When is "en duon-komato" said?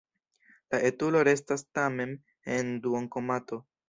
2.55-3.61